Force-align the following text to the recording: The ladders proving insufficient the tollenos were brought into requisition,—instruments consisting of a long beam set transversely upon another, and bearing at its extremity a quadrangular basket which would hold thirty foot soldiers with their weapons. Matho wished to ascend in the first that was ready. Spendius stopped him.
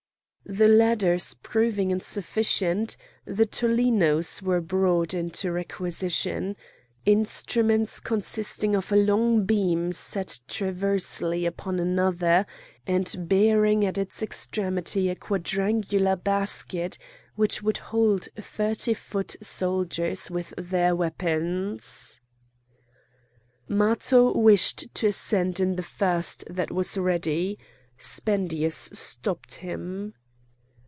The 0.43 0.67
ladders 0.67 1.33
proving 1.35 1.91
insufficient 1.91 2.97
the 3.23 3.45
tollenos 3.45 4.41
were 4.41 4.59
brought 4.59 5.13
into 5.13 5.49
requisition,—instruments 5.51 7.99
consisting 8.01 8.75
of 8.75 8.91
a 8.91 8.97
long 8.97 9.45
beam 9.45 9.93
set 9.93 10.39
transversely 10.49 11.45
upon 11.45 11.79
another, 11.79 12.45
and 12.85 13.15
bearing 13.29 13.85
at 13.85 13.97
its 13.97 14.21
extremity 14.21 15.07
a 15.07 15.15
quadrangular 15.15 16.17
basket 16.17 16.97
which 17.35 17.63
would 17.63 17.77
hold 17.77 18.27
thirty 18.35 18.93
foot 18.95 19.37
soldiers 19.41 20.29
with 20.29 20.53
their 20.57 20.93
weapons. 20.93 22.19
Matho 23.69 24.33
wished 24.37 24.93
to 24.95 25.07
ascend 25.07 25.61
in 25.61 25.77
the 25.77 25.83
first 25.83 26.43
that 26.49 26.71
was 26.71 26.97
ready. 26.97 27.57
Spendius 27.97 28.89
stopped 28.91 29.53
him. 29.53 30.13